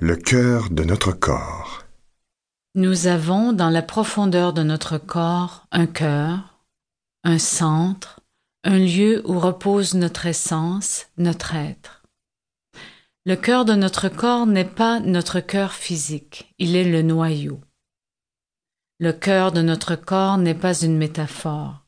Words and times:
Le 0.00 0.14
cœur 0.14 0.70
de 0.70 0.84
notre 0.84 1.10
corps. 1.10 1.84
Nous 2.76 3.08
avons 3.08 3.52
dans 3.52 3.68
la 3.68 3.82
profondeur 3.82 4.52
de 4.52 4.62
notre 4.62 4.96
corps 4.96 5.66
un 5.72 5.88
cœur, 5.88 6.62
un 7.24 7.40
centre, 7.40 8.20
un 8.62 8.78
lieu 8.78 9.28
où 9.28 9.40
repose 9.40 9.94
notre 9.94 10.26
essence, 10.26 11.08
notre 11.16 11.56
être. 11.56 12.04
Le 13.26 13.34
cœur 13.34 13.64
de 13.64 13.74
notre 13.74 14.08
corps 14.08 14.46
n'est 14.46 14.64
pas 14.64 15.00
notre 15.00 15.40
cœur 15.40 15.72
physique, 15.72 16.54
il 16.60 16.76
est 16.76 16.88
le 16.88 17.02
noyau. 17.02 17.60
Le 19.00 19.12
cœur 19.12 19.50
de 19.50 19.62
notre 19.62 19.96
corps 19.96 20.38
n'est 20.38 20.54
pas 20.54 20.80
une 20.80 20.96
métaphore, 20.96 21.84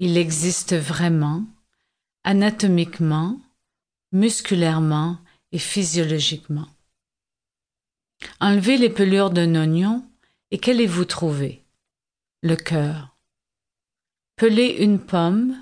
il 0.00 0.16
existe 0.16 0.74
vraiment, 0.74 1.44
anatomiquement, 2.24 3.40
musculairement 4.10 5.18
et 5.52 5.60
physiologiquement. 5.60 6.66
Enlevez 8.40 8.76
les 8.76 8.90
pelures 8.90 9.30
d'un 9.30 9.54
oignon 9.54 10.04
et 10.50 10.58
qu'allez-vous 10.58 11.04
trouver? 11.04 11.64
Le 12.42 12.56
cœur. 12.56 13.16
Pelez 14.36 14.76
une 14.80 14.98
pomme, 14.98 15.56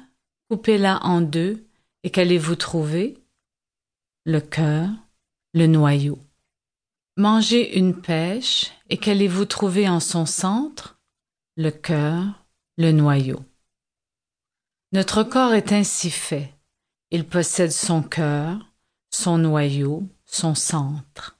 coupez-la 0.48 1.04
en 1.04 1.20
deux 1.20 1.66
et 2.02 2.10
qu'allez-vous 2.10 2.56
trouver? 2.56 3.18
Le 4.24 4.40
cœur, 4.40 4.88
le 5.54 5.66
noyau. 5.66 6.18
Mangez 7.16 7.78
une 7.78 8.00
pêche 8.00 8.70
et 8.88 8.96
qu'allez-vous 8.96 9.44
trouver 9.44 9.88
en 9.88 10.00
son 10.00 10.24
centre? 10.26 10.98
Le 11.56 11.70
cœur, 11.70 12.46
le 12.78 12.92
noyau. 12.92 13.44
Notre 14.92 15.22
corps 15.22 15.52
est 15.52 15.72
ainsi 15.72 16.10
fait. 16.10 16.54
Il 17.10 17.26
possède 17.26 17.72
son 17.72 18.02
cœur, 18.02 18.72
son 19.10 19.38
noyau, 19.38 20.08
son 20.24 20.54
centre. 20.54 21.39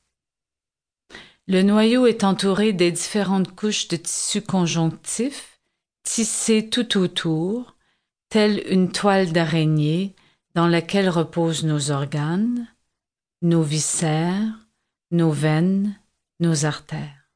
Le 1.51 1.63
noyau 1.63 2.07
est 2.07 2.23
entouré 2.23 2.73
des 2.73 2.93
différentes 2.93 3.56
couches 3.56 3.89
de 3.89 3.97
tissus 3.97 4.41
conjonctifs 4.41 5.59
tissées 6.05 6.70
tout 6.70 6.97
autour, 6.97 7.75
telle 8.29 8.62
une 8.70 8.92
toile 8.92 9.33
d'araignée 9.33 10.15
dans 10.55 10.69
laquelle 10.69 11.09
reposent 11.09 11.65
nos 11.65 11.91
organes, 11.91 12.69
nos 13.42 13.62
viscères, 13.62 14.69
nos 15.11 15.33
veines, 15.33 15.98
nos 16.39 16.67
artères. 16.67 17.29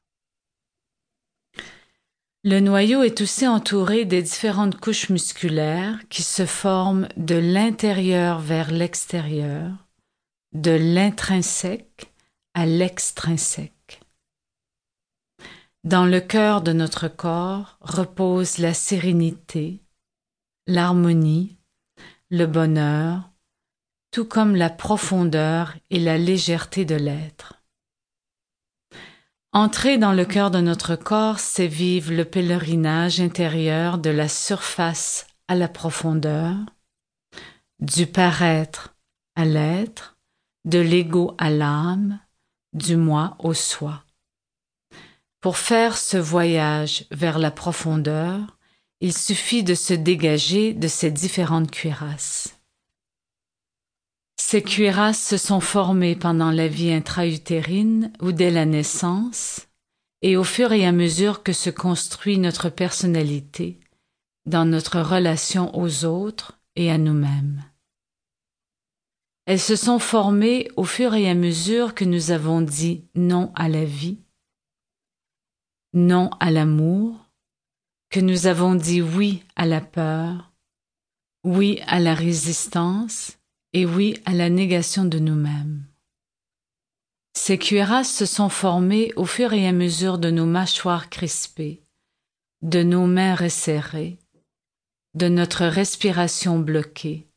Le 2.45 2.61
noyau 2.61 3.03
est 3.03 3.19
aussi 3.19 3.45
entouré 3.45 4.05
des 4.05 4.21
différentes 4.21 4.79
couches 4.79 5.09
musculaires 5.09 5.99
qui 6.07 6.23
se 6.23 6.45
forment 6.45 7.09
de 7.17 7.35
l'intérieur 7.35 8.39
vers 8.39 8.71
l'extérieur, 8.71 9.73
de 10.53 10.71
l'intrinsèque 10.71 12.13
à 12.53 12.65
l'extrinsèque. 12.65 13.74
Dans 15.85 16.07
le 16.07 16.19
cœur 16.19 16.63
de 16.63 16.73
notre 16.73 17.07
corps 17.07 17.77
repose 17.79 18.57
la 18.57 18.73
sérénité, 18.73 19.83
l'harmonie, 20.65 21.59
le 22.31 22.47
bonheur, 22.47 23.29
tout 24.09 24.25
comme 24.25 24.55
la 24.55 24.71
profondeur 24.71 25.75
et 25.91 25.99
la 25.99 26.17
légèreté 26.17 26.85
de 26.85 26.95
l'être. 26.95 27.61
Entrer 29.53 29.99
dans 29.99 30.11
le 30.11 30.25
cœur 30.25 30.49
de 30.49 30.59
notre 30.59 30.95
corps, 30.95 31.37
c'est 31.37 31.67
vivre 31.67 32.11
le 32.13 32.25
pèlerinage 32.25 33.21
intérieur 33.21 33.99
de 33.99 34.09
la 34.09 34.27
surface 34.27 35.27
à 35.47 35.53
la 35.53 35.67
profondeur, 35.67 36.55
du 37.79 38.07
paraître 38.07 38.95
à 39.35 39.45
l'être, 39.45 40.17
de 40.65 40.79
l'ego 40.79 41.35
à 41.37 41.51
l'âme, 41.51 42.19
du 42.73 42.97
moi 42.97 43.35
au 43.37 43.53
soi. 43.53 44.04
Pour 45.45 45.59
faire 45.59 45.95
ce 45.95 46.17
voyage 46.17 47.05
vers 47.11 47.37
la 47.37 47.51
profondeur, 47.51 48.57
il 48.99 49.15
suffit 49.15 49.61
de 49.61 49.75
se 49.75 49.93
dégager 49.93 50.73
de 50.73 50.87
ces 50.87 51.11
différentes 51.11 51.69
cuirasses. 51.69 52.59
Ces 54.41 54.63
cuirasses 54.63 55.23
se 55.23 55.37
sont 55.37 55.59
formées 55.59 56.15
pendant 56.15 56.49
la 56.49 56.67
vie 56.67 56.91
intra-utérine 56.91 58.11
ou 58.21 58.31
dès 58.31 58.49
la 58.49 58.65
naissance, 58.65 59.67
et 60.23 60.35
au 60.35 60.43
fur 60.43 60.71
et 60.71 60.83
à 60.83 60.91
mesure 60.91 61.43
que 61.43 61.53
se 61.53 61.69
construit 61.69 62.39
notre 62.39 62.69
personnalité, 62.69 63.79
dans 64.47 64.65
notre 64.65 64.99
relation 64.99 65.77
aux 65.77 66.05
autres 66.05 66.59
et 66.75 66.89
à 66.89 66.97
nous-mêmes. 66.97 67.63
Elles 69.45 69.59
se 69.59 69.75
sont 69.75 69.99
formées 69.99 70.69
au 70.75 70.85
fur 70.85 71.13
et 71.13 71.29
à 71.29 71.35
mesure 71.35 71.93
que 71.93 72.03
nous 72.03 72.31
avons 72.31 72.61
dit 72.61 73.03
non 73.13 73.51
à 73.53 73.69
la 73.69 73.85
vie, 73.85 74.24
non 75.95 76.29
à 76.39 76.51
l'amour, 76.51 77.15
que 78.09 78.19
nous 78.19 78.45
avons 78.47 78.75
dit 78.75 79.01
oui 79.01 79.43
à 79.55 79.65
la 79.65 79.81
peur, 79.81 80.51
oui 81.43 81.79
à 81.87 81.99
la 81.99 82.13
résistance, 82.13 83.37
et 83.73 83.85
oui 83.85 84.21
à 84.25 84.33
la 84.33 84.49
négation 84.49 85.05
de 85.05 85.19
nous-mêmes. 85.19 85.83
Ces 87.33 87.57
cuirasses 87.57 88.13
se 88.13 88.25
sont 88.25 88.49
formées 88.49 89.11
au 89.15 89.25
fur 89.25 89.53
et 89.53 89.67
à 89.67 89.73
mesure 89.73 90.17
de 90.17 90.31
nos 90.31 90.45
mâchoires 90.45 91.09
crispées, 91.09 91.81
de 92.61 92.83
nos 92.83 93.05
mains 93.05 93.35
resserrées, 93.35 94.17
de 95.13 95.27
notre 95.27 95.65
respiration 95.65 96.59
bloquée, 96.59 97.27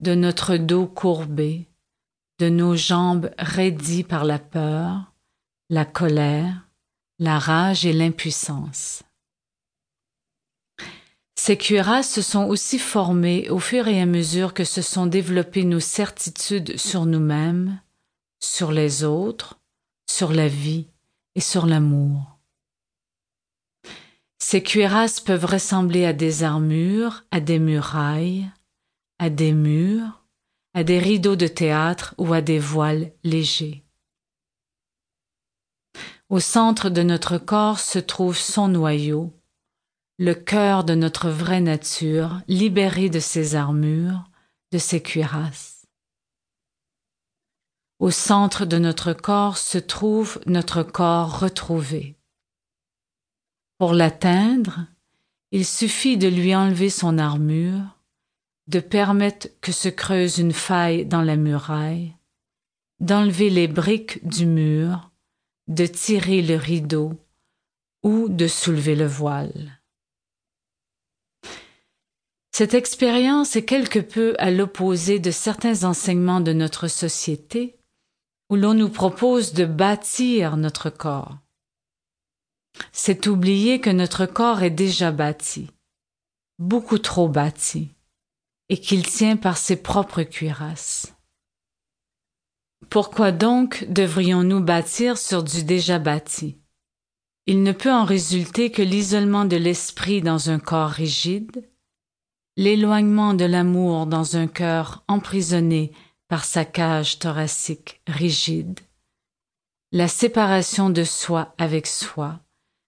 de 0.00 0.14
notre 0.14 0.56
dos 0.56 0.86
courbé, 0.86 1.66
de 2.38 2.48
nos 2.48 2.74
jambes 2.74 3.30
raidies 3.38 4.04
par 4.04 4.24
la 4.24 4.38
peur, 4.38 5.12
la 5.70 5.84
colère, 5.84 6.65
la 7.18 7.38
rage 7.38 7.86
et 7.86 7.92
l'impuissance. 7.92 9.02
Ces 11.38 11.56
cuirasses 11.56 12.12
se 12.12 12.22
sont 12.22 12.44
aussi 12.44 12.78
formées 12.78 13.48
au 13.50 13.58
fur 13.58 13.88
et 13.88 14.00
à 14.00 14.06
mesure 14.06 14.52
que 14.52 14.64
se 14.64 14.82
sont 14.82 15.06
développées 15.06 15.64
nos 15.64 15.80
certitudes 15.80 16.76
sur 16.76 17.06
nous-mêmes, 17.06 17.80
sur 18.40 18.72
les 18.72 19.04
autres, 19.04 19.60
sur 20.10 20.32
la 20.32 20.48
vie 20.48 20.88
et 21.34 21.40
sur 21.40 21.66
l'amour. 21.66 22.38
Ces 24.38 24.62
cuirasses 24.62 25.20
peuvent 25.20 25.44
ressembler 25.44 26.04
à 26.04 26.12
des 26.12 26.42
armures, 26.42 27.24
à 27.30 27.40
des 27.40 27.58
murailles, 27.58 28.50
à 29.18 29.30
des 29.30 29.52
murs, 29.52 30.24
à 30.74 30.84
des 30.84 30.98
rideaux 30.98 31.36
de 31.36 31.46
théâtre 31.46 32.14
ou 32.18 32.32
à 32.34 32.42
des 32.42 32.58
voiles 32.58 33.12
légers. 33.24 33.85
Au 36.28 36.40
centre 36.40 36.90
de 36.90 37.02
notre 37.02 37.38
corps 37.38 37.78
se 37.78 38.00
trouve 38.00 38.36
son 38.36 38.66
noyau, 38.66 39.32
le 40.18 40.34
cœur 40.34 40.82
de 40.82 40.96
notre 40.96 41.30
vraie 41.30 41.60
nature, 41.60 42.40
libéré 42.48 43.08
de 43.10 43.20
ses 43.20 43.54
armures, 43.54 44.28
de 44.72 44.78
ses 44.78 45.00
cuirasses. 45.00 45.86
Au 48.00 48.10
centre 48.10 48.64
de 48.64 48.76
notre 48.76 49.12
corps 49.12 49.56
se 49.56 49.78
trouve 49.78 50.40
notre 50.46 50.82
corps 50.82 51.38
retrouvé. 51.38 52.16
Pour 53.78 53.92
l'atteindre, 53.92 54.80
il 55.52 55.64
suffit 55.64 56.16
de 56.16 56.28
lui 56.28 56.56
enlever 56.56 56.90
son 56.90 57.18
armure, 57.18 57.84
de 58.66 58.80
permettre 58.80 59.48
que 59.60 59.70
se 59.70 59.88
creuse 59.88 60.38
une 60.38 60.52
faille 60.52 61.06
dans 61.06 61.22
la 61.22 61.36
muraille, 61.36 62.16
d'enlever 62.98 63.48
les 63.48 63.68
briques 63.68 64.26
du 64.26 64.44
mur, 64.44 65.05
de 65.68 65.86
tirer 65.86 66.42
le 66.42 66.56
rideau 66.56 67.12
ou 68.02 68.28
de 68.28 68.46
soulever 68.46 68.94
le 68.94 69.06
voile. 69.06 69.80
Cette 72.52 72.74
expérience 72.74 73.56
est 73.56 73.64
quelque 73.64 73.98
peu 73.98 74.34
à 74.38 74.50
l'opposé 74.50 75.18
de 75.18 75.30
certains 75.30 75.84
enseignements 75.84 76.40
de 76.40 76.52
notre 76.52 76.88
société 76.88 77.76
où 78.48 78.56
l'on 78.56 78.74
nous 78.74 78.88
propose 78.88 79.52
de 79.52 79.64
bâtir 79.64 80.56
notre 80.56 80.88
corps. 80.88 81.38
C'est 82.92 83.26
oublier 83.26 83.80
que 83.80 83.90
notre 83.90 84.26
corps 84.26 84.62
est 84.62 84.70
déjà 84.70 85.10
bâti, 85.10 85.70
beaucoup 86.58 86.98
trop 86.98 87.28
bâti, 87.28 87.90
et 88.68 88.78
qu'il 88.80 89.06
tient 89.06 89.36
par 89.36 89.56
ses 89.56 89.76
propres 89.76 90.22
cuirasses. 90.22 91.15
Pourquoi 92.90 93.32
donc 93.32 93.84
devrions-nous 93.88 94.60
bâtir 94.60 95.18
sur 95.18 95.42
du 95.42 95.64
déjà 95.64 95.98
bâti? 95.98 96.58
Il 97.46 97.62
ne 97.62 97.72
peut 97.72 97.92
en 97.92 98.04
résulter 98.04 98.70
que 98.70 98.82
l'isolement 98.82 99.44
de 99.44 99.56
l'esprit 99.56 100.20
dans 100.20 100.50
un 100.50 100.58
corps 100.58 100.90
rigide, 100.90 101.68
l'éloignement 102.56 103.34
de 103.34 103.44
l'amour 103.44 104.06
dans 104.06 104.36
un 104.36 104.46
cœur 104.46 105.04
emprisonné 105.08 105.92
par 106.28 106.44
sa 106.44 106.64
cage 106.64 107.18
thoracique 107.18 108.00
rigide, 108.06 108.80
la 109.92 110.08
séparation 110.08 110.90
de 110.90 111.04
soi 111.04 111.54
avec 111.58 111.86
soi 111.86 112.40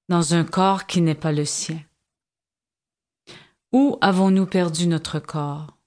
dans 0.09 0.35
un 0.35 0.45
corps 0.45 0.87
qui 0.87 1.03
n'est 1.03 1.15
pas 1.15 1.33
le 1.33 1.45
sien. 1.45 1.81
Où 3.73 3.99
avons-nous 4.01 4.47
perdu 4.47 4.87
notre 4.87 5.21
corps? 5.21 5.78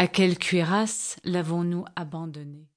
À 0.00 0.06
quelle 0.06 0.38
cuirasse 0.38 1.16
l'avons-nous 1.24 1.84
abandonné 1.96 2.68